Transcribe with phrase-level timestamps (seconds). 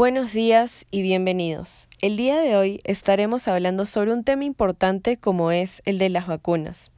[0.00, 1.86] Buenos días y bienvenidos.
[2.00, 6.26] El día de hoy estaremos hablando sobre un tema importante como es el de las
[6.26, 6.90] vacunas.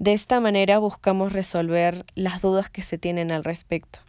[0.00, 4.00] De esta manera buscamos resolver las dudas que se tienen al respecto.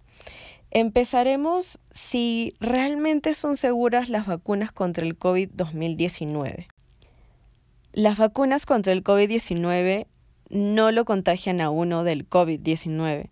[0.71, 6.65] Empezaremos si realmente son seguras las vacunas contra el COVID-2019.
[7.91, 10.07] Las vacunas contra el COVID-19
[10.49, 13.29] no lo contagian a uno del COVID-19.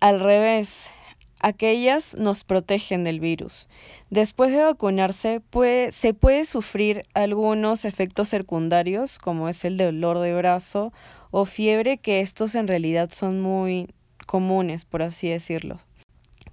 [0.00, 0.90] Al revés,
[1.40, 3.68] aquellas nos protegen del virus.
[4.10, 5.40] Después de vacunarse
[5.92, 10.92] se puede sufrir algunos efectos secundarios como es el dolor de brazo
[11.30, 13.88] o fiebre que estos en realidad son muy
[14.26, 15.78] comunes por así decirlo.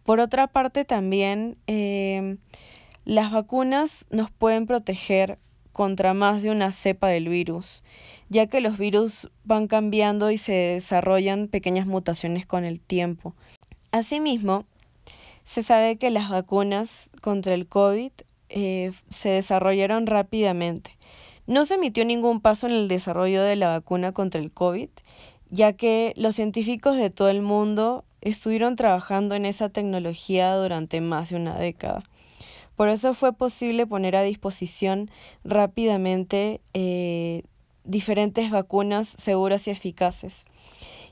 [0.03, 2.37] Por otra parte también em,
[3.03, 5.37] las vacunas nos pueden proteger
[5.73, 7.83] contra más de una cepa del virus,
[8.29, 13.35] ya que los virus van cambiando y se desarrollan pequeñas mutaciones con el tiempo.
[13.91, 14.65] Asimismo,
[15.47, 18.11] se sabe que las vacunas contra el COVID
[18.49, 20.97] eh, se desarrollaron rápidamente.
[21.47, 24.89] No se emitió ningún paso en el desarrollo de la vacuna contra el COVID,
[25.49, 31.29] ya que los científicos de todo el mundo estuvieron trabajando en esa tecnología durante más
[31.29, 32.03] de una década.
[32.75, 35.09] Por eso fue posible poner a disposición
[35.45, 37.43] rápidamente eh,
[37.85, 40.45] diferentes vacunas seguras y eficaces.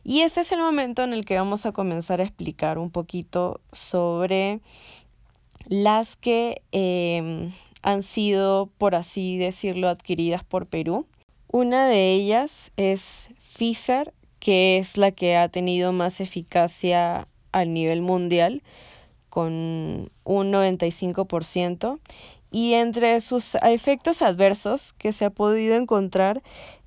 [0.08, 3.59] Y este es el momento en el que vamos a comenzar a explicar un poquito
[3.72, 4.59] sobre
[5.67, 11.08] las que em, han sido, por así decirlo, adquiridas por Perú.
[11.52, 18.03] Una de ellas es Pfizer, que es la que ha tenido más eficacia a nivel
[18.03, 18.62] mundial,
[19.30, 22.00] con un 95%.
[22.52, 26.44] Y entre sus efectos adversos que se ha podido encontrar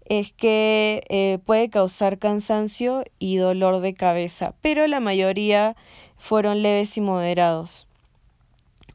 [0.08, 5.76] es que eh, puede causar cansancio y dolor de cabeza, pero la mayoría
[6.16, 7.86] fueron leves y moderados.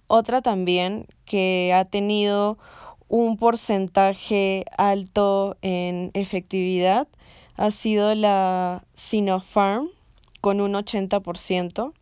[0.08, 2.58] Otra también que ha tenido
[3.08, 7.08] un porcentaje alto en efectividad
[7.56, 9.90] ha sido la Sinopharm
[10.42, 11.94] con un 80%.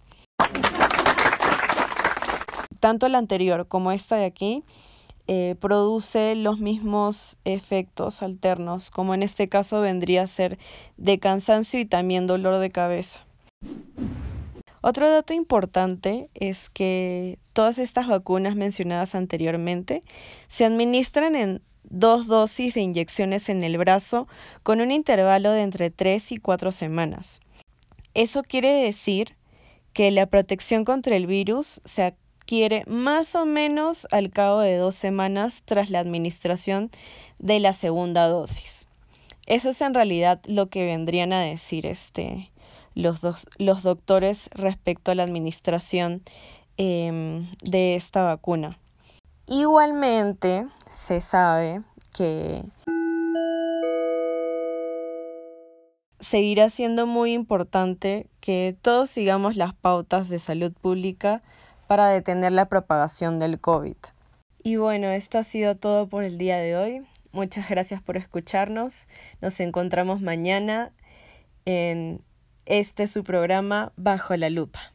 [2.80, 4.64] Tanto la anterior como esta de aquí
[5.28, 10.58] eh, produce los mismos efectos alternos, como en este caso vendría a ser
[10.98, 13.20] de cansancio y también dolor de cabeza.
[14.82, 20.02] Otro dato importante es que todas estas vacunas mencionadas anteriormente
[20.48, 24.28] se administran en dos dosis de inyecciones en el brazo
[24.64, 27.42] con un intervalo de entre 3 y 4 semanas.
[28.14, 29.36] Eso quiere decir
[29.94, 32.04] que la protección contra el virus se
[32.46, 36.92] quiere más o menos al cabo de dos semanas tras la administración
[37.40, 38.88] de la segunda dosis.
[39.48, 42.52] Eso es en realidad lo que vendrían a decir este,
[42.96, 43.20] los,
[43.58, 46.22] los doctores respecto a la administración
[46.78, 48.78] em, de esta vacuna.
[49.48, 51.82] Igualmente se sabe
[52.16, 52.64] que
[56.20, 61.42] seguirá siendo muy importante que todos sigamos las pautas de salud pública
[61.92, 63.98] para detener la propagación del COVID.
[64.64, 67.06] Y bueno, esto ha sido todo por el día de hoy.
[67.34, 69.10] Muchas gracias por escucharnos.
[69.42, 70.94] Nos encontramos mañana
[71.66, 72.22] en
[72.66, 74.94] este su programa Bajo la Lupa.